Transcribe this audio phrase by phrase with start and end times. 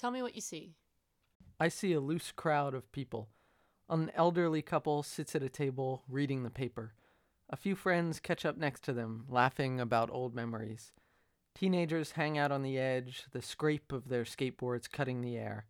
[0.00, 0.76] Tell me what you see.
[1.60, 3.28] I see a loose crowd of people.
[3.90, 6.94] An elderly couple sits at a table reading the paper.
[7.50, 10.92] A few friends catch up next to them, laughing about old memories.
[11.54, 15.66] Teenagers hang out on the edge, the scrape of their skateboards cutting the air.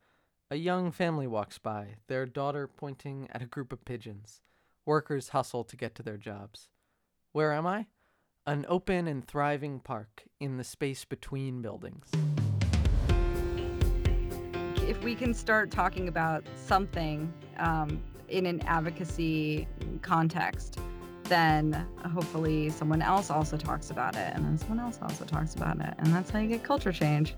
[0.48, 4.42] A young family walks by, their daughter pointing at a group of pigeons.
[4.86, 6.68] Workers hustle to get to their jobs.
[7.32, 7.86] Where am I?
[8.46, 12.10] An open and thriving park in the space between buildings.
[14.88, 19.68] If we can start talking about something um, in an advocacy
[20.02, 20.78] context,
[21.24, 25.78] then hopefully someone else also talks about it, and then someone else also talks about
[25.80, 25.94] it.
[25.98, 27.34] And that's how you get culture change.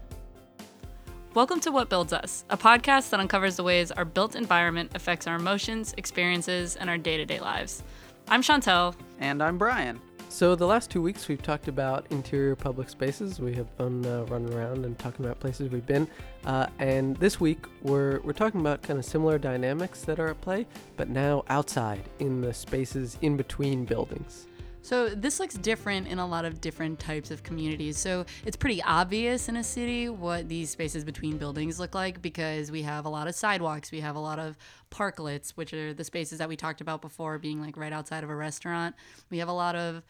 [1.35, 5.27] Welcome to What Builds Us, a podcast that uncovers the ways our built environment affects
[5.27, 7.83] our emotions, experiences, and our day to day lives.
[8.29, 8.95] I'm Chantel.
[9.19, 10.01] And I'm Brian.
[10.33, 13.39] So, the last two weeks we've talked about interior public spaces.
[13.39, 16.09] We have fun uh, running around and talking about places we've been.
[16.47, 20.41] Uh, and this week we're, we're talking about kind of similar dynamics that are at
[20.41, 20.67] play,
[20.97, 24.47] but now outside in the spaces in between buildings.
[24.83, 27.97] So this looks different in a lot of different types of communities.
[27.97, 32.73] So it's pretty obvious in a city what these spaces between buildings look like because
[32.73, 34.59] we have a lot of sidewalks, we have a lot of
[34.91, 38.31] parklets, which are the spaces that we talked about before being like right outside of
[38.31, 38.97] a restaurant.
[39.31, 40.03] We have a lot of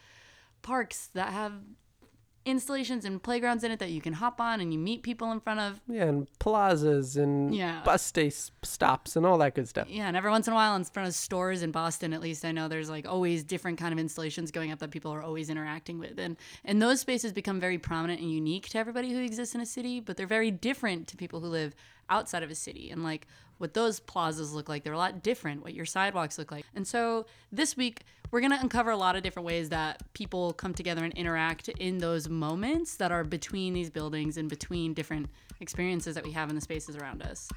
[0.63, 1.53] parks that have
[2.45, 5.41] installations and playgrounds in it that you can hop on and you meet people in
[5.41, 5.81] front of.
[5.87, 7.83] Yeah, and plazas and Yeah.
[7.85, 8.13] bus
[8.63, 9.89] stops and all that good stuff.
[9.89, 12.45] Yeah, and every once in a while in front of stores in Boston, at least
[12.45, 15.51] I know there's like always different kind of installations going up that people are always
[15.51, 16.19] interacting with.
[16.19, 19.67] And and those spaces become very prominent and unique to everybody who exists in a
[19.67, 21.75] city, but they're very different to people who live
[22.11, 22.91] outside of a city.
[22.91, 23.27] And like
[23.63, 26.67] what those plazas look like, they're a lot different, what your sidewalks look like.
[26.75, 30.53] And so this week we're going to uncover a lot of different ways that people
[30.53, 35.29] come together and interact in those moments that are between these buildings and between different
[35.61, 37.49] experiences that we have in the spaces around us.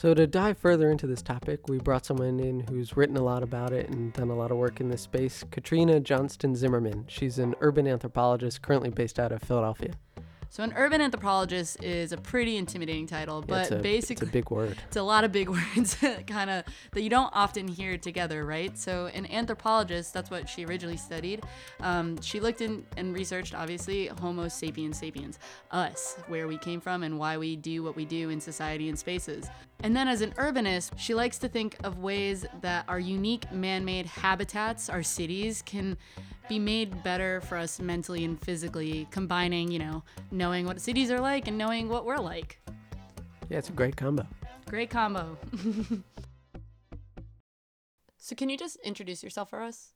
[0.00, 3.42] So, to dive further into this topic, we brought someone in who's written a lot
[3.42, 7.04] about it and done a lot of work in this space Katrina Johnston Zimmerman.
[7.06, 9.92] She's an urban anthropologist currently based out of Philadelphia.
[10.52, 14.30] So, an urban anthropologist is a pretty intimidating title, Yeah, but it's a, basically, it's
[14.30, 14.78] a big word.
[14.88, 15.96] it's a lot of big words,
[16.26, 18.76] kind of that you don't often hear together, right?
[18.76, 21.44] So, an anthropologist, that's what she originally studied.
[21.78, 25.38] Um, she looked in and researched, obviously, Homo sapiens sapiens,
[25.70, 28.98] us, where we came from and why we do what we do in society and
[28.98, 29.46] spaces.
[29.84, 33.84] And then, as an urbanist, she likes to think of ways that our unique man
[33.84, 35.96] made habitats, our cities, can
[36.50, 40.02] be made better for us mentally and physically, combining, you know,
[40.32, 42.60] knowing what cities are like and knowing what we're like.
[43.48, 44.26] Yeah, it's a great combo.
[44.66, 45.38] Great combo.
[48.18, 49.92] so, can you just introduce yourself for us?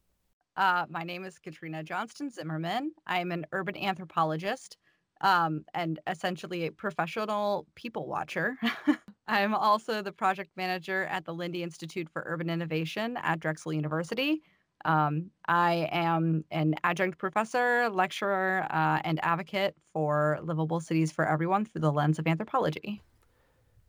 [0.56, 2.92] Uh, my name is Katrina Johnston Zimmerman.
[3.04, 4.76] I'm an urban anthropologist
[5.22, 8.56] um, and essentially a professional people watcher.
[9.26, 14.42] I'm also the project manager at the Lindy Institute for Urban Innovation at Drexel University.
[14.84, 21.64] Um, I am an adjunct professor, lecturer, uh, and advocate for livable cities for everyone
[21.64, 23.02] through the lens of anthropology.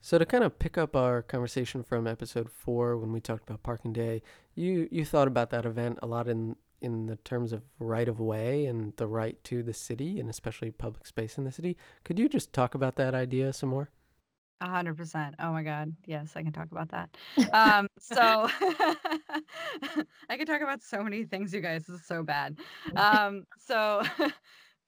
[0.02, 3.64] So to kind of pick up our conversation from episode four when we talked about
[3.64, 4.22] Parking Day,
[4.54, 8.20] you you thought about that event a lot in in the terms of right of
[8.20, 11.76] way and the right to the city and especially public space in the city.
[12.04, 13.90] Could you just talk about that idea some more?
[14.62, 15.36] A hundred percent.
[15.40, 15.96] Oh my God.
[16.06, 17.18] Yes, I can talk about that.
[17.54, 18.22] Um, so
[20.30, 21.86] I could talk about so many things, you guys.
[21.86, 22.58] This is so bad.
[22.96, 24.04] Um, so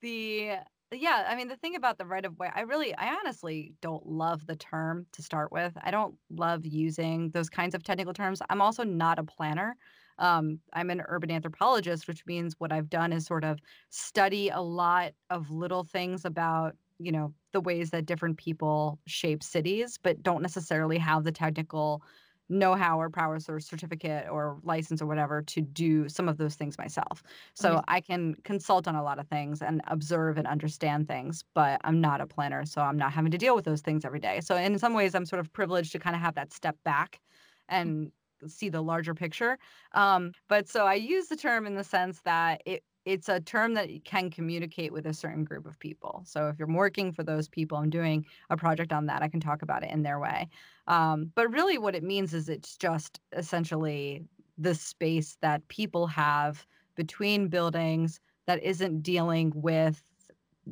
[0.00, 0.56] the
[0.90, 4.06] yeah, I mean the thing about the right of way, I really, I honestly don't
[4.06, 5.76] love the term to start with.
[5.82, 8.40] I don't love using those kinds of technical terms.
[8.48, 9.76] I'm also not a planner.
[10.18, 13.58] Um, I'm an urban anthropologist, which means what I've done is sort of
[13.90, 19.42] study a lot of little things about you know the ways that different people shape
[19.42, 22.02] cities but don't necessarily have the technical
[22.50, 26.78] know-how or prowess or certificate or license or whatever to do some of those things
[26.78, 27.22] myself.
[27.54, 27.84] So Okay.
[27.88, 32.00] i can consult on a lot of things and observe and understand things but i'm
[32.00, 34.40] not a planner so i'm not having to deal with those things every day.
[34.40, 37.20] So in some ways i'm sort of privileged to kind of have that step back
[37.68, 38.12] and
[38.46, 39.58] see the larger picture.
[39.92, 43.72] Um, but so i use the term in the sense that it it's a term
[43.72, 46.22] that can communicate with a certain group of people.
[46.26, 49.22] So if you're working for those people, I'm doing a project on that.
[49.22, 50.46] I can talk about it in their way.
[50.88, 54.26] Um, but really, what it means is it's just essentially
[54.58, 56.66] the space that people have
[56.96, 60.04] between buildings that isn't dealing with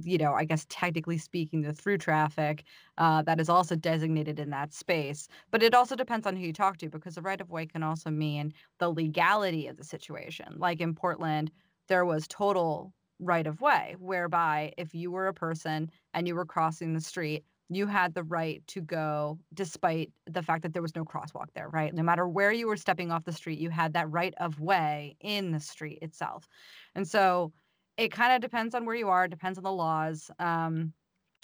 [0.03, 2.65] you know, I guess technically speaking, the through traffic
[2.99, 5.27] uh, that is also designated in that space.
[5.51, 7.83] But it also depends on who you talk to because the right of way can
[7.83, 10.57] also mean the legality of the situation.
[10.59, 11.51] Like in Portland,
[11.89, 16.45] there was total right of way, whereby if you were a person and you were
[16.45, 20.95] crossing the street, you had the right to go despite the fact that there was
[20.95, 21.93] no crosswalk there, right?
[21.95, 25.17] No matter where you were stepping off the street, you had that right of way
[25.21, 26.47] in the street itself.
[26.95, 27.53] And so
[27.97, 30.31] it kind of depends on where you are, depends on the laws.
[30.39, 30.93] Um,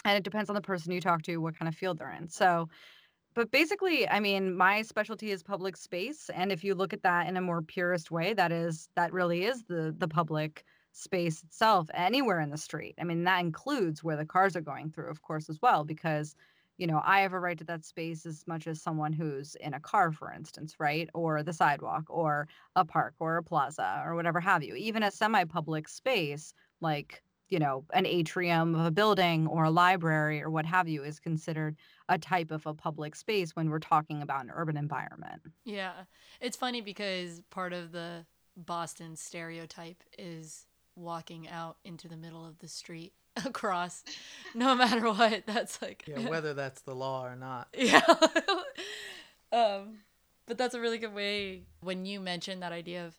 [0.04, 2.28] and it depends on the person you talk to, what kind of field they're in.
[2.28, 2.68] So,
[3.34, 7.26] but basically, I mean, my specialty is public space, and if you look at that
[7.28, 11.88] in a more purist way, that is that really is the the public space itself
[11.94, 12.94] anywhere in the street.
[13.00, 16.36] I mean, that includes where the cars are going through, of course, as well, because
[16.78, 19.74] you know, I have a right to that space as much as someone who's in
[19.74, 21.08] a car, for instance, right?
[21.14, 24.74] Or the sidewalk, or a park, or a plaza, or whatever have you.
[24.74, 29.70] Even a semi public space like you know, an atrium of a building or a
[29.70, 31.76] library or what have you is considered
[32.08, 35.42] a type of a public space when we're talking about an urban environment.
[35.66, 35.92] Yeah.
[36.40, 38.24] It's funny because part of the
[38.56, 40.64] Boston stereotype is
[40.96, 43.12] walking out into the middle of the street
[43.44, 44.02] across
[44.54, 45.44] no matter what.
[45.44, 47.68] That's like Yeah, whether that's the law or not.
[47.76, 48.00] Yeah.
[49.52, 49.98] um
[50.46, 53.14] but that's a really good way when you mentioned that idea of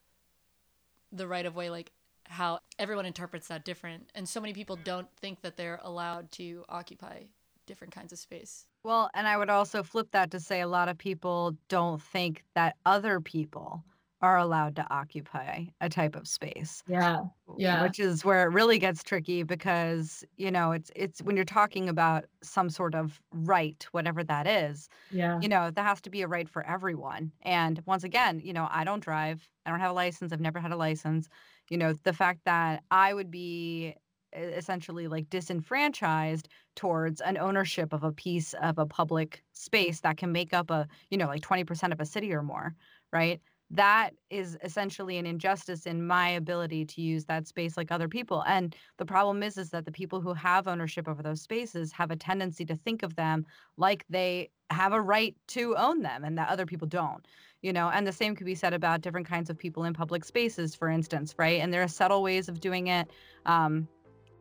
[1.12, 1.92] the right of way like
[2.34, 6.64] how everyone interprets that different and so many people don't think that they're allowed to
[6.68, 7.24] occupy
[7.66, 8.66] different kinds of space.
[8.84, 12.44] Well and i would also flip that to say a lot of people don't think
[12.56, 13.84] that other people
[14.22, 16.82] are allowed to occupy a type of space.
[16.88, 17.26] Yeah
[17.58, 17.84] yeah.
[17.84, 21.90] Which is where it really gets tricky because you know it's it's when you're talking
[21.90, 25.40] about some sort of right whatever that is yeah.
[25.42, 27.32] you know that has to be a right for everyone.
[27.42, 30.60] And once again you know i don't drive i don't have a license i've never
[30.60, 31.30] had a license
[31.70, 33.96] you know the fact that i would be
[34.36, 40.32] essentially like disenfranchised towards an ownership of a piece of a public space that can
[40.32, 42.76] make up a you know like 20% of a city or more
[43.12, 43.42] right
[43.74, 48.44] that is essentially an injustice in my ability to use that space like other people
[48.48, 52.12] and the problem is is that the people who have ownership over those spaces have
[52.12, 53.46] a tendency to think of them
[53.78, 57.28] like they have a right to own them and that other people don't
[57.62, 60.24] you know and the same could be said about different kinds of people in public
[60.24, 61.62] spaces for instance right?
[61.62, 63.10] And there are subtle ways of doing it.
[63.46, 63.88] Um,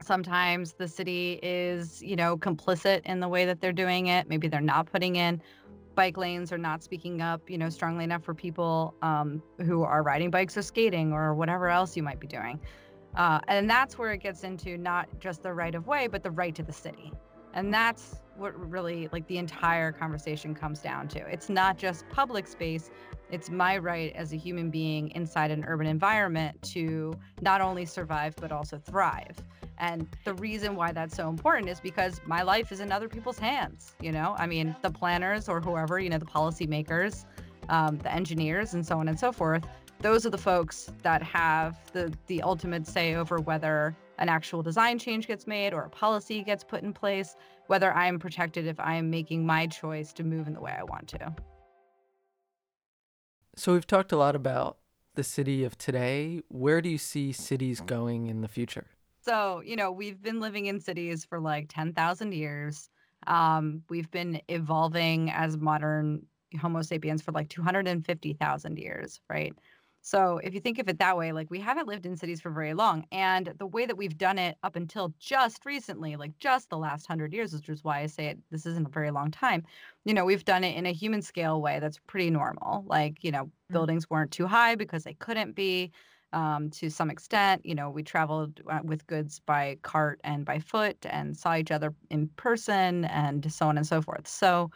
[0.02, 4.28] sometimes the city is you know complicit in the way that they're doing it.
[4.28, 5.40] Maybe they're not putting in
[5.94, 10.03] bike lanes or not speaking up you know strongly enough for people um, who are
[10.03, 12.61] riding bikes or skating or whatever else you might be doing.
[13.15, 16.31] Uh, and that's where it gets into not just the right of way but the
[16.31, 17.12] right to the city
[17.54, 21.19] and that's what really like the entire conversation comes down to.
[21.26, 22.90] It's not just public space,
[23.31, 28.34] it's my right as a human being inside an urban environment to not only survive
[28.37, 29.37] but also thrive.
[29.78, 33.38] And the reason why that's so important is because my life is in other people's
[33.38, 34.37] hands, you know?
[34.38, 37.25] I mean, the planners or whoever, you know, the policymakers,
[37.69, 39.64] um, the engineers and so on and so forth,
[40.00, 45.01] those are the folks that have the the ultimate say over whether an actual design
[45.01, 47.35] change gets made or a policy gets put in place,
[47.67, 50.85] whether I'm protected if I am making my choice to move in the way I
[50.85, 51.35] want to.
[53.57, 54.79] So we've talked a lot about
[55.17, 56.41] the city of today.
[56.49, 58.87] Where do you see cities going in the future?
[59.21, 62.91] So, you know, we've been living in cities for like 10,000 years.
[63.27, 66.25] Um, we've been evolving as modern
[66.61, 69.53] Homo sapiens for like 250,000 years, right?
[70.04, 72.50] So if you think of it that way, like we haven't lived in cities for
[72.50, 73.06] very long.
[73.12, 77.06] And the way that we've done it up until just recently, like just the last
[77.06, 79.62] hundred years, which is why I say it, this isn't a very long time,
[80.04, 82.85] you know, we've done it in a human scale way that's pretty normal.
[82.87, 83.73] Like, you know, mm-hmm.
[83.73, 85.92] buildings weren't too high because they couldn't be.
[86.35, 90.61] Um, to some extent, you know, we traveled uh, with goods by cart and by
[90.61, 94.26] foot and saw each other in person and so on and so forth.
[94.26, 94.71] So,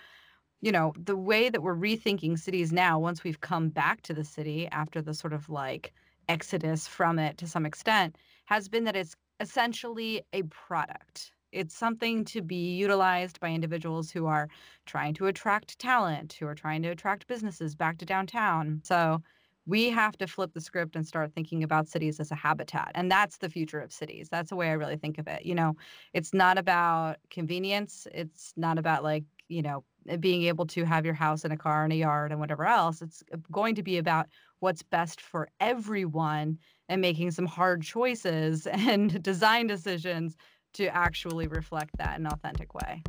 [0.66, 4.24] you know, the way that we're rethinking cities now, once we've come back to the
[4.24, 5.92] city after the sort of like
[6.28, 11.30] exodus from it to some extent, has been that it's essentially a product.
[11.52, 14.48] It's something to be utilized by individuals who are
[14.86, 18.80] trying to attract talent, who are trying to attract businesses back to downtown.
[18.82, 19.22] So
[19.66, 22.90] we have to flip the script and start thinking about cities as a habitat.
[22.96, 24.28] And that's the future of cities.
[24.32, 25.46] That's the way I really think of it.
[25.46, 25.76] You know,
[26.12, 29.84] it's not about convenience, it's not about like, you know,
[30.20, 33.02] being able to have your house and a car and a yard and whatever else.
[33.02, 34.26] It's uh, going to be about
[34.60, 40.36] what's best for everyone and making some hard choices and design decisions
[40.74, 43.02] to actually reflect that in an authentic way.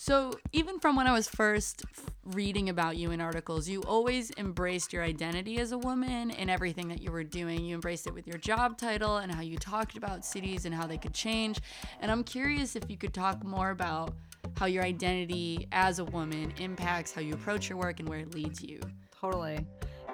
[0.00, 1.84] So, even from when I was first
[2.24, 6.86] reading about you in articles, you always embraced your identity as a woman in everything
[6.88, 7.64] that you were doing.
[7.64, 10.86] You embraced it with your job title and how you talked about cities and how
[10.86, 11.58] they could change.
[12.00, 14.14] And I'm curious if you could talk more about
[14.58, 18.34] how your identity as a woman impacts how you approach your work and where it
[18.34, 18.80] leads you.
[19.20, 19.64] Totally.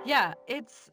[0.04, 0.90] Yeah, it's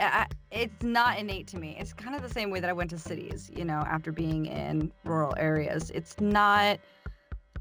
[0.00, 1.76] I- it's not innate to me.
[1.78, 4.46] It's kind of the same way that I went to cities, you know, after being
[4.46, 5.90] in rural areas.
[5.90, 6.80] It's not,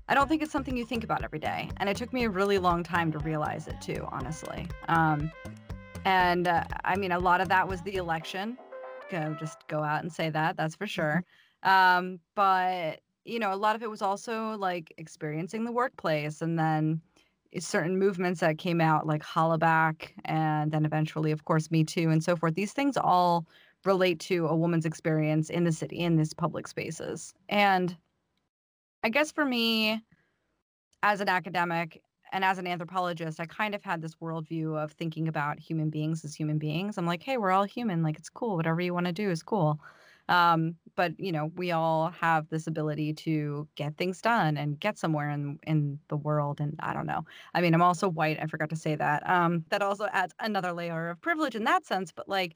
[0.08, 1.70] I don't think it's something you think about every day.
[1.78, 4.68] And it took me a really long time to realize it too, honestly.
[4.88, 5.32] Um,
[6.06, 8.58] and uh, I mean, a lot of that was the election.
[9.10, 11.24] Go just go out and say that, that's for sure.
[11.64, 16.58] Um, but, you know, a lot of it was also like experiencing the workplace and
[16.58, 17.02] then
[17.60, 22.24] certain movements that came out like hollaback and then eventually of course me too and
[22.24, 22.56] so forth.
[22.56, 23.46] These things all
[23.84, 27.34] relate to a woman's experience in the city in these public spaces.
[27.50, 27.96] And
[29.04, 30.00] i guess for me
[31.02, 32.02] as an academic
[32.32, 36.24] and as an anthropologist i kind of had this worldview of thinking about human beings
[36.24, 36.98] as human beings.
[36.98, 38.04] I'm like hey we're all human.
[38.04, 38.56] Like it's cool.
[38.56, 39.80] Whatever you want to do is cool
[40.32, 44.98] um, but you know we all have this ability to get things done and get
[44.98, 47.24] somewhere in in the world and i don't know.
[47.54, 49.30] I mean i'm also white i forgot to say that.
[49.30, 52.56] Um, that also adds another layer of privilege in that sense but like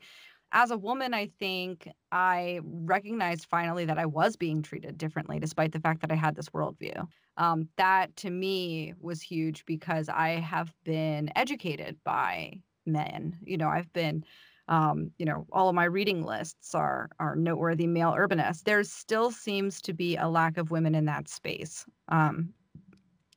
[0.51, 5.71] as a woman i think i recognized finally that i was being treated differently despite
[5.73, 7.07] the fact that i had this worldview.
[7.37, 13.37] Um, that to me was huge because i have been educated by men.
[13.43, 14.23] You know i've been
[14.67, 18.63] um, you know, all of my reading lists are are noteworthy male urbanists.
[18.63, 21.85] There still seems to be a lack of women in that space.
[22.09, 22.53] Um,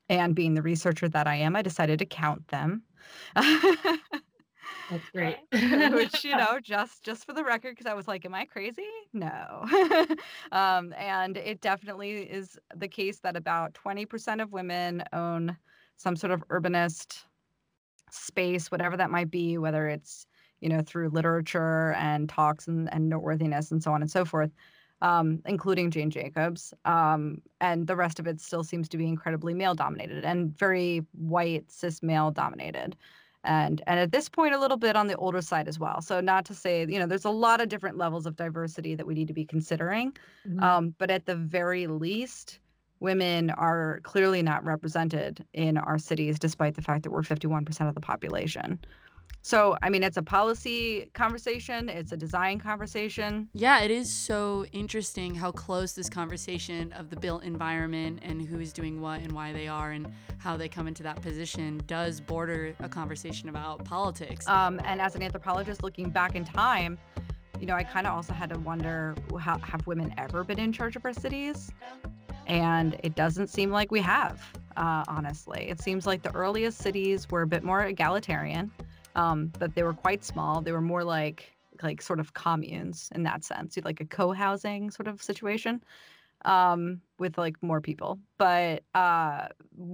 [0.09, 2.83] and being the researcher that I am, I decided to count them.
[3.35, 5.37] That's great.
[5.53, 8.87] Which you know, just just for the record, because I was like, "Am I crazy?"
[9.13, 9.67] No.
[10.53, 15.57] um, and it definitely is the case that about twenty percent of women own
[15.97, 17.25] some sort of urbanist
[18.11, 20.27] space, whatever that might be, whether it's
[20.61, 24.50] you know, through literature and talks and, and noteworthiness and so on and so forth,
[25.03, 26.75] um, including Jane Jacobs.
[26.85, 31.07] Um, and the rest of it still seems to be incredibly male dominated and very
[31.12, 32.97] white, cis male dominated.
[33.45, 36.03] And and at this point, a little bit on the older side as well.
[36.03, 39.07] So not to say, you know, there's a lot of different levels of diversity that
[39.07, 40.17] we need to be considering.
[40.47, 40.62] Mhm.
[40.62, 42.59] Um, but at the very least,
[43.00, 47.95] women are clearly not represented in our cities, despite the fact that we're 51% of
[47.95, 48.81] the population.
[49.43, 53.49] So, I mean, it's a policy conversation, it's a design conversation.
[53.55, 58.61] Yeah, it is so interesting how close this conversation of the built environment and who
[58.61, 62.21] is doing what and why they are and how they come into that position does
[62.21, 64.47] border a conversation about politics.
[64.49, 66.99] Um, and as an anthropologist looking back in time,
[67.59, 70.73] you know, I kind of also had to wonder how, have women ever been in
[70.73, 71.71] charge of our cities?
[72.47, 74.43] And it doesn't seem like we have,
[74.77, 75.69] uh, honestly.
[75.69, 78.71] It seems like the earliest cities were a bit more egalitarian,
[79.19, 80.61] um, but they were quite small.
[80.63, 85.09] They were more like like sort of communes in that sense, like a co-housing sort
[85.09, 85.83] of situation
[86.45, 88.19] um with like more people.
[88.39, 89.49] But uh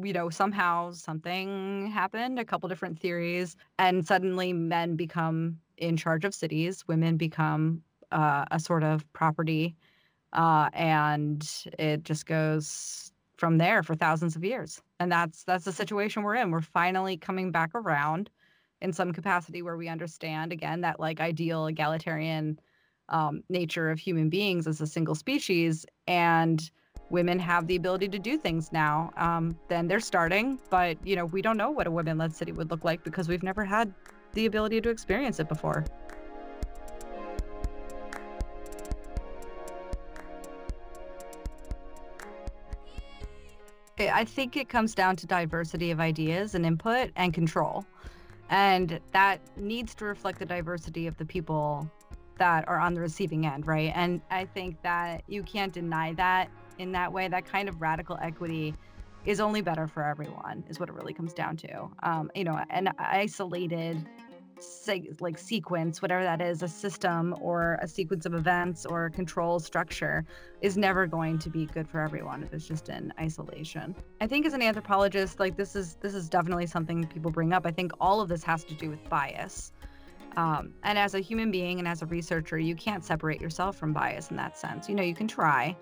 [0.04, 6.24] you know somehow something happened a couple different theories and suddenly men become in charge
[6.24, 9.74] of cities women become uh, a sort of property
[10.34, 11.40] uh and
[11.78, 14.80] it just goes from there for thousands of years.
[15.00, 16.50] And that's that's the situation we're in.
[16.50, 18.30] We're finally coming back around
[18.84, 22.60] in some capacity where we understand again that like ideal egalitarian
[23.08, 26.70] um, nature of human beings as a single species and
[27.08, 31.24] women have the ability to do things now um, then they're starting but you know
[31.24, 33.92] we don't know what a women-led city would look like because we've never had
[34.34, 35.82] the ability to experience it before
[43.98, 47.86] I- I think it comes down to diversity of ideas and input and control.
[48.50, 51.90] And that needs to reflect the diversity of the people
[52.38, 53.92] that are on the receiving end, right?
[53.94, 57.28] And I think that you can't deny that in that way.
[57.28, 58.74] That kind of radical equity
[59.24, 61.88] is only better for everyone, is what it really comes down to.
[62.02, 64.06] Um, you know, an isolated
[64.64, 69.58] se- like sequence, whatever that is, a system or a sequence of events or control
[69.58, 70.24] structure
[70.60, 73.94] is never going to be good for everyone if it's just in isolation.
[74.20, 77.66] I think as an anthropologist, like this is this is definitely something people bring up.
[77.66, 79.72] I think all of this has to do with bias.
[80.36, 83.92] Um, and as a human being and as a researcher, you can't separate yourself from
[83.92, 84.88] bias in that sense.
[84.88, 85.76] You know, you can try,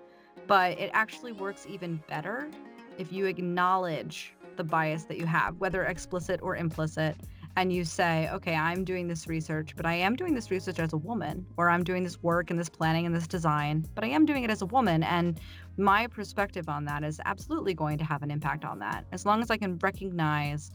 [0.45, 2.49] but it actually works even better
[2.97, 7.15] if you acknowledge the bias that you have, whether explicit or implicit,
[7.55, 10.93] and you say, okay, I'm doing this research, but I am doing this research as
[10.93, 14.07] a woman, or I'm doing this work and this planning and this design, but I
[14.07, 15.03] am doing it as a woman.
[15.03, 15.39] And
[15.77, 19.05] my perspective on that is absolutely going to have an impact on that.
[19.11, 20.71] As long as I can recognize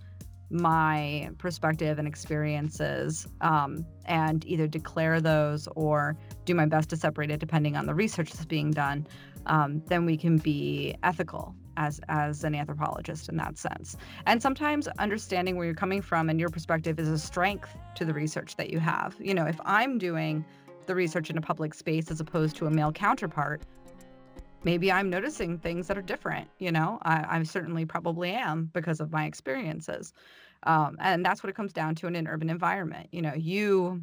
[0.51, 7.31] my perspective and experiences um, and either declare those or do my best to separate
[7.31, 9.07] it depending on the research that's being done,
[9.47, 13.97] um, then we can be ethical as as an anthropologist in that sense.
[14.27, 18.13] And sometimes understanding where you're coming from and your perspective is a strength to the
[18.13, 19.17] research that you have.
[19.19, 20.45] You know, if I'm doing
[20.87, 23.63] the research in a public space as opposed to a male counterpart,
[24.65, 26.49] maybe I'm noticing things that are different.
[26.59, 30.13] You know, I, I certainly probably am because of my experiences.
[30.65, 33.09] Um, and that's what it comes down to in an urban environment.
[33.13, 34.03] You know, you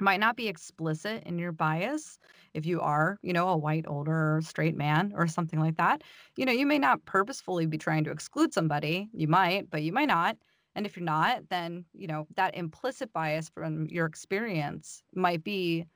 [0.00, 2.18] might not be explicit in your bias
[2.54, 6.02] if you are, you know, a white, older, straight man or something like that.
[6.36, 9.08] You know, you may not purposefully be trying to exclude somebody.
[9.12, 10.36] You might, but you might not.
[10.74, 15.86] And if you're not, then, you know, that implicit bias from your experience might be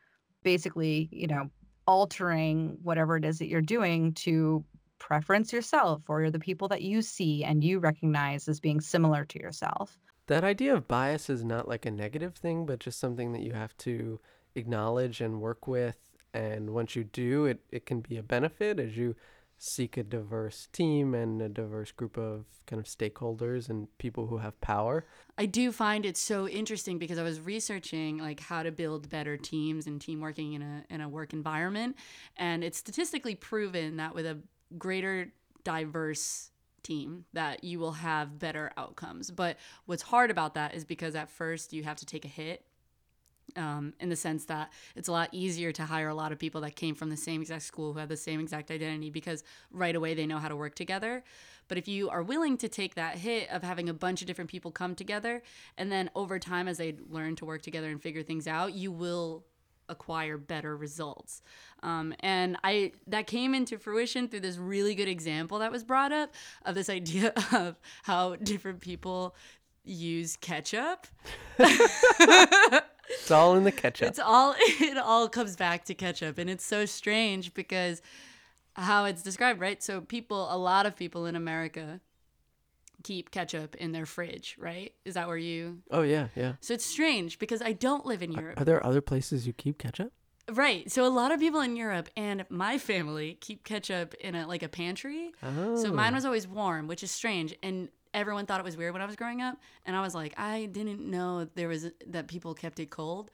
[0.43, 1.51] basically, you know,
[1.87, 4.65] altering whatever it is that you're doing to
[4.99, 9.41] preference yourself or the people that you see and you recognize as being similar to
[9.41, 9.99] yourself.
[10.29, 13.53] That idea of bias is not like a negative thing, but just something that you
[13.53, 14.21] have to
[14.55, 15.97] acknowledge and work with.
[16.33, 19.17] And once you do, it, it can be a benefit as you
[19.59, 24.39] seek a diverse team and a diverse group of kind of stakeholders and people who
[24.39, 25.07] have power.
[25.39, 29.37] I do find it so interesting because I was researching like how to build better
[29.37, 31.97] teams and team working in a in a work environment
[32.37, 34.39] and it's statistically proven that with a
[34.79, 35.33] greater
[35.65, 36.51] diverse
[36.83, 39.31] team that you will have better outcomes.
[39.31, 42.65] But what's hard about that is because at first you have to take a hit
[43.57, 46.61] um, in the sense that it's a lot easier to hire a lot of people
[46.63, 49.95] that came from the same exact school who have the same exact identity because right
[49.95, 51.23] away they know how to work together.
[51.69, 54.51] But if you are willing to take that hit of having a bunch of different
[54.51, 55.43] people come together,
[55.79, 58.91] and then over time, as they learn to work together and figure things out, you
[58.91, 59.45] will
[59.89, 61.43] acquire better results.
[61.83, 66.13] Um, and I that came into fruition through this really good example that was brought
[66.13, 66.35] up
[66.65, 69.35] of this idea of how different people
[69.85, 71.07] use ketchup.
[71.59, 74.09] It's all in the ketchup.
[74.09, 78.01] It's all it all comes back to ketchup and it's so strange because
[78.75, 79.83] how it's described, right?
[79.83, 82.01] So people a lot of people in America
[83.03, 84.93] keep ketchup in their fridge, right?
[85.05, 86.55] Is that where you oh yeah, yeah.
[86.61, 88.61] So it's strange because I don't live in Europe.
[88.61, 90.13] Are there other places you keep ketchup?
[90.51, 90.91] Right.
[90.91, 94.63] So a lot of people in Europe and my family keep ketchup in a like
[94.63, 95.33] a pantry.
[95.43, 95.77] Oh.
[95.77, 99.03] So mine was always warm, which is strange and everyone thought it was weird when
[99.03, 102.55] I was growing up and I was like I didn't know there was that people
[102.55, 103.31] kept it cold.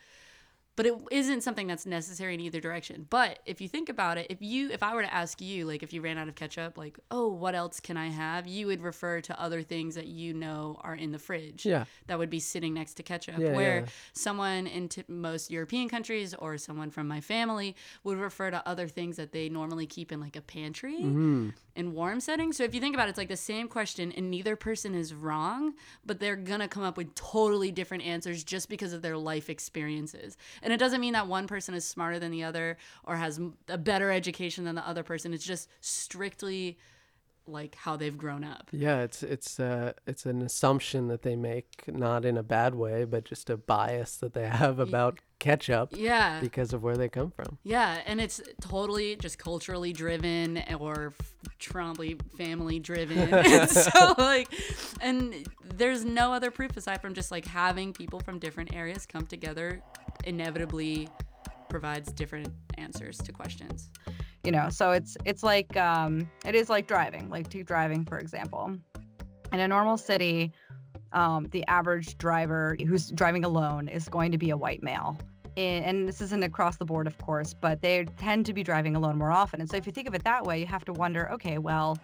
[0.79, 3.09] But it isn't something that's necessary in either direction.
[3.11, 5.83] But if you think about it, if you if I were to ask you like
[5.83, 8.81] if you ran out of ketchup, like, "Oh, what else can I have?" you would
[8.81, 11.67] refer to other things that you know are in the fridge.
[11.67, 11.87] Yeah.
[12.07, 13.39] That would be sitting next to ketchup.
[13.41, 13.87] Yeah, where yeah.
[14.13, 18.87] someone in t- most European countries or someone from my family would refer to other
[18.87, 21.55] things that they normally keep in like a pantry Mm.
[21.75, 22.57] in warm settings.
[22.57, 25.13] So if you think about it, it's like the same question, and neither person is
[25.13, 25.75] wrong,
[26.07, 30.37] but they're gonna come up with totally different answers just because of their life experiences.
[30.63, 33.79] And it doesn't mean that one person is smarter than the other or has a
[33.79, 35.33] better education than the other person.
[35.33, 36.79] It's just strictly
[37.49, 38.69] like how they've grown up.
[38.73, 43.05] Yeah, it's it's uh it's an assumption that they make, not in a bad way,
[43.05, 46.41] but just a bias that they have about ketchup Yeah.
[46.41, 47.59] because of where they come from.
[47.63, 51.15] Yeah, and it's totally just culturally driven or
[51.61, 53.19] Trombley family driven.
[53.33, 54.53] and so like
[55.01, 59.27] and there's no other proof aside from just like having people from different areas come
[59.27, 59.81] together
[60.25, 61.09] inevitably
[61.69, 63.91] provides different answers to questions.
[64.45, 68.19] You know so it's it's like um it is like driving like to driving for
[68.19, 68.77] example.
[69.53, 70.53] In a normal city
[71.13, 75.19] um the average driver who's driving alone is going to be a white male.
[75.57, 79.19] And this isn't across the board of course but they tend to be driving alone
[79.19, 79.61] more often.
[79.61, 81.99] And so if you think of it that way you have to wonder okay well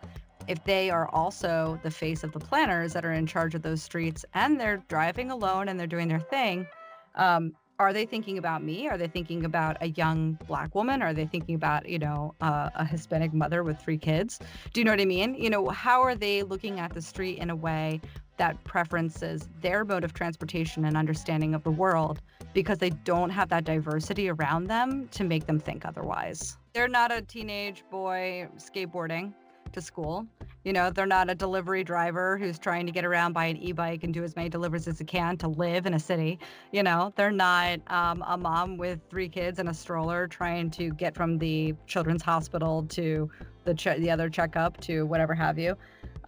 [0.47, 3.83] if they are also the face of the planners that are in charge of those
[3.83, 6.67] streets and they're driving alone and they're doing their thing
[7.15, 8.89] um, are they thinking about me?
[8.89, 11.03] Are they thinking about a young black woman?
[11.03, 14.39] Are they thinking about, you know, uh, a Hispanic mother with three kids?
[14.73, 15.35] Do you know what I mean?
[15.35, 18.01] You know, how are they looking at the street in a way
[18.37, 22.21] that preferences their mode of transportation and understanding of the world
[22.53, 26.57] because they don't have that diversity around them to make them think otherwise?
[26.75, 29.33] They're not a teenage boy skateboarding
[29.75, 30.27] to school.
[30.65, 34.03] You know, they're not a delivery driver who's trying to get around by an e-bike
[34.03, 36.39] and do as many deliveries as he can to live in a city.
[36.73, 40.91] You know, they're not um, a mom with three kids and a stroller trying to
[40.95, 43.31] get from the children's hospital to
[43.65, 45.77] the ch- the other checkup to whatever have you.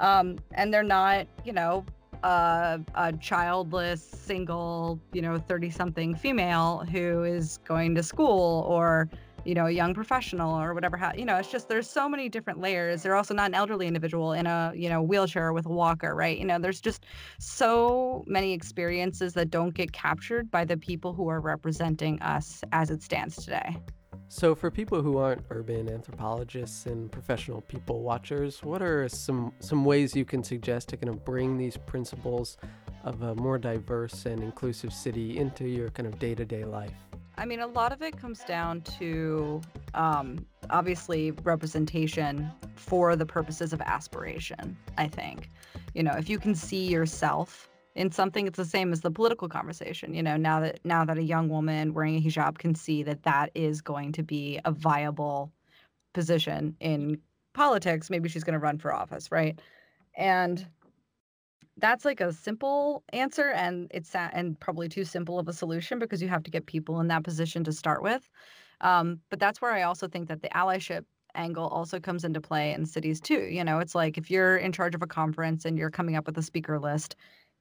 [0.01, 1.87] Um, and they're not, you know,
[2.23, 9.09] uh, a childless, single, you know, 30 something female who is going to school or
[9.47, 10.97] you know, a young professional or whatever.
[10.97, 13.03] Ha- you know, it's just there's so many different layers.
[13.03, 16.37] They're also not an elderly individual in a you know wheelchair with a walker, right?
[16.39, 17.07] You know, there's just
[17.39, 22.91] so many experiences that don't get captured by the people who are representing us as
[22.91, 23.77] it stands today.
[24.29, 29.85] So, for people who aren't urban anthropologists and professional people watchers, what are some some
[29.85, 32.57] ways you can suggest to kind of bring these principles
[33.05, 37.06] of a more diverse and inclusive city into your kind of day to day life?
[37.39, 39.61] I mean, a lot of it comes down to
[39.95, 44.77] um, obviously representation for the purposes of aspiration.
[44.97, 45.51] I think,
[45.95, 49.49] you know, if you can see yourself in something it's the same as the political
[49.49, 53.03] conversation you know now that now that a young woman wearing a hijab can see
[53.03, 55.51] that that is going to be a viable
[56.13, 57.19] position in
[57.55, 59.61] politics maybe she's going to run for office right
[60.15, 60.67] and
[61.79, 66.23] that's like a simple answer and it's and probably too simple of a solution because
[66.23, 68.29] you have to get people in that position to start with
[68.81, 72.73] um, but that's where i also think that the allyship angle also comes into play
[72.73, 75.79] in cities too you know it's like if you're in charge of a conference and
[75.79, 77.17] you're coming up with a speaker list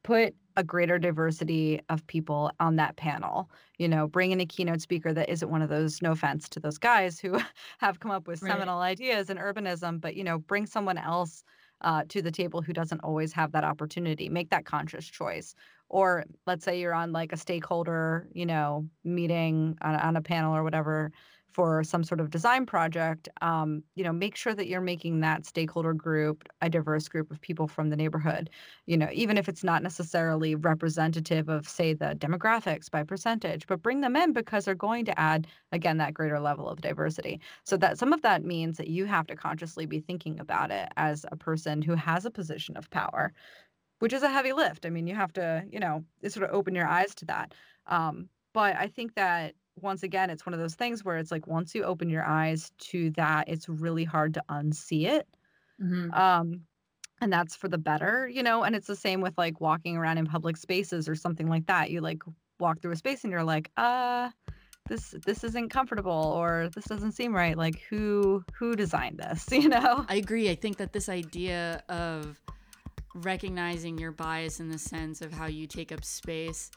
[0.06, 3.50] put a greater diversity of people on that panel.
[3.80, 6.60] You know, bring in a keynote speaker that isn't one of those, no offense to
[6.60, 7.40] those guys who
[7.80, 8.52] have come up with right.
[8.52, 11.44] seminal ideas in urbanism, but, you know, bring someone else
[11.86, 14.28] uh, to the table who doesn't always have that opportunity.
[14.28, 15.56] Make that conscious choice.
[15.88, 20.56] Or let's say you're on like a stakeholder, you know, meeting on, on a panel
[20.56, 21.12] or whatever
[21.56, 25.46] for some sort of design project, um, you know, make sure that you're making that
[25.46, 28.50] stakeholder group a diverse group of people from the neighborhood.
[28.88, 33.82] You know, even if it's not necessarily representative of, say, the demographics by percentage, but
[33.82, 37.40] bring them in because they're going to add, again, that greater level of diversity.
[37.64, 40.90] So that some of that means that you have to consciously be thinking about it
[40.98, 43.32] as a person who has a position of power,
[44.00, 44.86] which is a heavy lift.
[44.86, 47.54] I mean, you have to, you know, sort of open your eyes to that.
[47.88, 51.48] Um, but I think that once again, it's one of those things where it's like
[51.48, 55.28] once you open your eyes to that, it's really hard to unsee it.
[55.82, 56.14] Mm-hmm.
[56.14, 56.62] Um,
[57.22, 58.64] and that's for the better, you know.
[58.64, 61.90] And it's the same with like walking around in public spaces or something like that.
[61.90, 62.24] You like
[62.60, 64.30] walk through a space and you're like, uh,
[64.88, 67.58] this this isn't comfortable or this doesn't seem right.
[67.58, 70.06] Like who who designed this, you know?
[70.08, 70.50] I agree.
[70.50, 72.40] I think that this idea of
[73.16, 76.70] recognizing your bias in the sense of how you take up space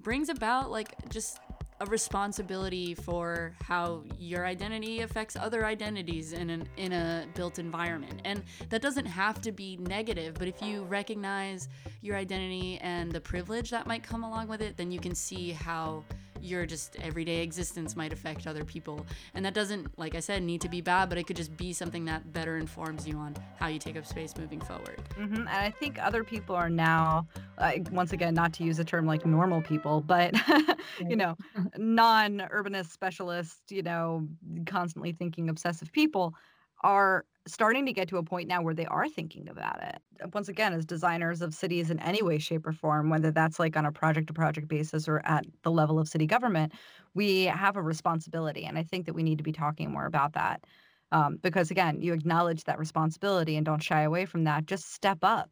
[0.00, 1.38] brings about like just
[1.80, 8.20] a responsibility for how your identity affects other identities in an in a built environment.
[8.24, 11.68] And that doesn't have to be negative, but if you recognize
[12.00, 15.52] your identity and the privilege that might come along with it, then you can see
[15.52, 16.04] how
[16.42, 19.06] your just everyday existence might affect other people.
[19.34, 21.72] And that doesn't, like I said, need to be bad, but it could just be
[21.72, 25.00] something that better informs you on how you take up space moving forward.
[25.18, 25.36] Mm-hmm.
[25.36, 27.26] And I think other people are now,
[27.58, 30.34] uh, once again, not to use a term like normal people, but,
[31.08, 31.36] you know,
[31.76, 34.26] non urbanist specialists, you know,
[34.66, 36.34] constantly thinking obsessive people
[36.82, 40.00] are starting to get to a point now where they are thinking about it.
[40.32, 43.76] Once again, as designers of cities in any way, shape, or form, whether that's like
[43.76, 46.72] on a project to project basis or at the level of city government,
[47.14, 48.64] we have a responsibility.
[48.64, 50.64] And I think that we need to be talking more about that.
[51.10, 54.66] Um, because again, you acknowledge that responsibility and don't shy away from that.
[54.66, 55.50] Just step up,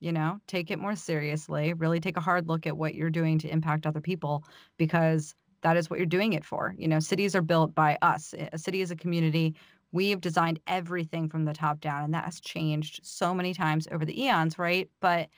[0.00, 3.38] you know, take it more seriously, really take a hard look at what you're doing
[3.38, 4.44] to impact other people
[4.76, 6.74] because that is what you're doing it for.
[6.78, 8.34] You know, cities are built by us.
[8.52, 9.54] A city is a community
[9.92, 14.04] we've designed everything from the top down and that has changed so many times over
[14.04, 14.90] the eons right?
[15.00, 15.28] But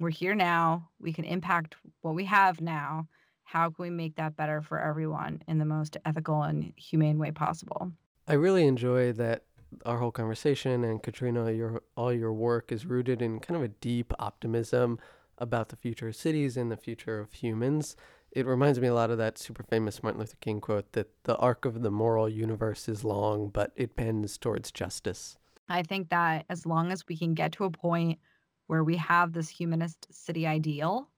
[0.00, 0.88] we're here now.
[0.98, 3.08] We can impact what we have now.
[3.44, 7.30] How can we make that better for everyone in the most ethical and humane way
[7.30, 7.92] possible?
[8.26, 9.44] I really enjoy that
[9.86, 13.68] our whole conversation and katrina your all your work is rooted in kind of a
[13.68, 14.98] deep optimism
[15.38, 17.96] about the future of cities and the future of humans
[18.32, 21.36] it reminds me a lot of that super famous Martin Luther King quote that the
[21.36, 25.36] arc of the moral universe is long, but it bends towards justice.
[25.68, 28.18] I think that as long as we can get to a point
[28.66, 31.08] where we have this humanist city ideal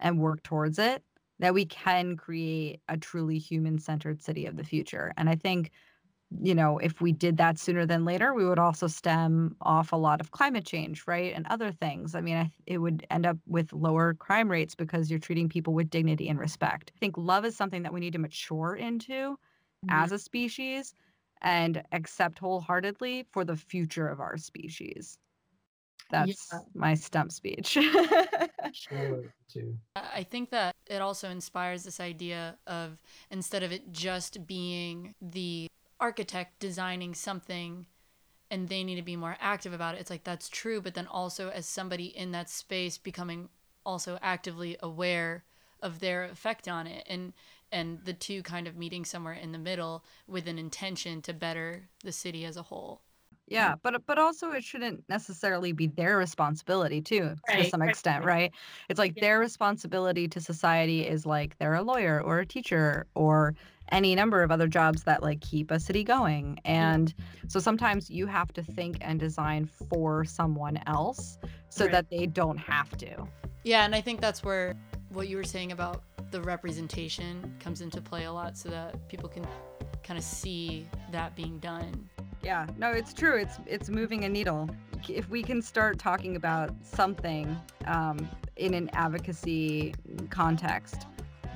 [0.00, 1.02] and work towards it,
[1.38, 5.12] that we can create a truly human centered city of the future.
[5.16, 5.70] And I think
[6.42, 9.96] you know, if we did that sooner than later, we would also stem off a
[9.96, 11.32] lot of climate change, right?
[11.34, 12.14] And other things.
[12.14, 15.72] I mean, I, it would end up with lower crime rates because you're treating people
[15.72, 16.90] with dignity and respect.
[16.96, 19.90] I think love is something that we need to mature into mm-hmm.
[19.90, 20.94] as a species
[21.42, 25.18] and accept wholeheartedly for the future of our species.
[26.10, 26.60] That's yeah.
[26.74, 27.68] my stump speech.
[28.72, 29.76] sure, too.
[29.96, 32.98] I think that it also inspires this idea of
[33.30, 35.68] instead of it just being the
[36.00, 37.86] architect designing something
[38.50, 40.00] and they need to be more active about it.
[40.00, 43.48] It's like that's true, but then also as somebody in that space becoming
[43.84, 45.44] also actively aware
[45.82, 47.32] of their effect on it and
[47.72, 51.88] and the two kind of meeting somewhere in the middle with an intention to better
[52.04, 53.02] the city as a whole.
[53.48, 53.78] Yeah, mm.
[53.82, 58.34] but but also it shouldn't necessarily be their responsibility too, to some extent, right.
[58.34, 58.52] right?
[58.88, 59.22] It's like Yeah.
[59.22, 63.54] their responsibility to society is like they're a lawyer or a teacher or
[63.92, 66.56] any number of other jobs that like keep a city going.
[66.56, 66.60] Mm.
[66.64, 67.14] And
[67.46, 71.92] so sometimes you have to think and design for someone else so Right.
[71.92, 73.28] that they don't have to.
[73.62, 74.74] Yeah, and I think that's where
[75.10, 79.28] what you were saying about the representation comes into play a lot so that people
[79.28, 79.46] can
[80.02, 82.08] kind of see that being done.
[82.42, 83.36] Yeah, no, it's true.
[83.36, 84.68] It's it's moving a needle.
[85.08, 89.94] If we can start talking about something um, in an advocacy
[90.30, 91.06] context,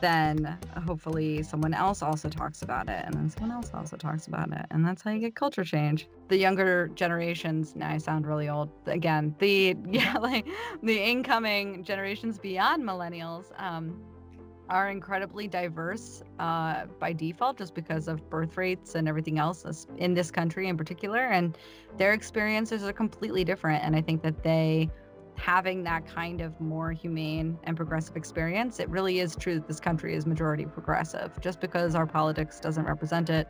[0.01, 4.51] then hopefully someone else also talks about it, and then someone else also talks about
[4.53, 6.09] it, and that's how you get culture change.
[6.29, 9.35] The younger generations, now I sound really old again.
[9.39, 10.47] The yeah, like
[10.83, 13.47] the incoming generations beyond millennials.
[13.61, 14.01] Um,
[14.71, 20.15] are incredibly diverse uh, by default just because of birth rates and everything else in
[20.15, 21.27] this country in particular.
[21.27, 21.59] And
[21.99, 23.83] their experiences are completely different.
[23.85, 24.89] And I think that they,
[25.35, 29.81] having that kind of more humane and progressive experience, it really is true that this
[29.81, 31.39] country is majority progressive.
[31.41, 33.49] Just because our politics doesn't represent it,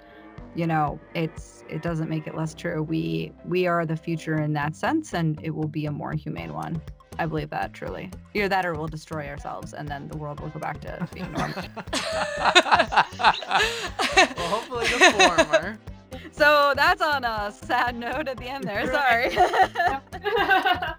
[0.54, 2.82] you know, it's it doesn't make it less true.
[2.82, 6.54] We we are the future in that sense, and it will be a more humane
[6.54, 6.80] one.
[7.18, 8.10] I believe that truly.
[8.34, 11.30] Either that or we'll destroy ourselves and then the world will go back to being
[11.32, 11.62] normal.
[14.36, 15.78] well, hopefully the former.
[16.32, 18.86] so that's on a sad note at the end there.
[18.92, 19.36] Sorry.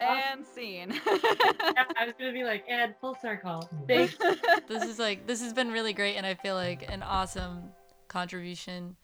[0.00, 1.00] and scene.
[1.06, 3.68] I was gonna be like, and full circle.
[3.88, 4.16] Thanks.
[4.68, 7.70] this is like this has been really great and I feel like an awesome
[8.08, 8.96] contribution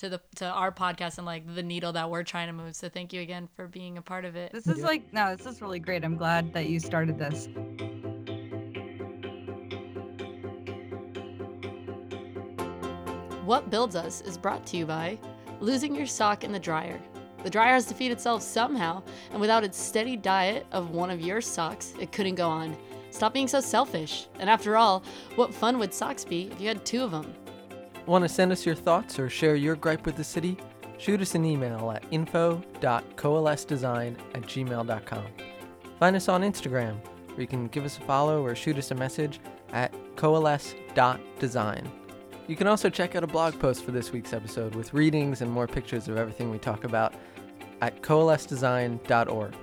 [0.00, 2.74] to the to our podcast and like the needle that we're trying to move.
[2.74, 4.50] So thank you again for being a part of it.
[4.52, 4.86] this is Yeah.
[4.86, 6.04] like no, this is really great.
[6.04, 7.48] I'm glad that you started this.
[13.44, 15.18] What Builds Us is brought to you by
[15.60, 17.00] losing your sock in the dryer.
[17.42, 21.20] The dryer has to feed itself somehow, and without its steady diet of one of
[21.20, 22.76] your socks, it couldn't go on.
[23.10, 24.28] Stop being so selfish.
[24.38, 25.02] And after all,
[25.34, 27.34] what fun would socks be if you had two of them?
[28.10, 30.56] Want to send us your thoughts or share your gripe with the city?
[30.98, 35.26] Shoot us an email at info.coalescedesign at gmail.com.
[36.00, 36.96] Find us on Instagram,
[37.28, 39.38] where you can give us a follow or shoot us a message
[39.72, 41.88] at coalesce.design.
[42.48, 45.48] You can also check out a blog post for this week's episode with readings and
[45.48, 47.14] more pictures of everything we talk about
[47.80, 49.54] at coalescedesign.org.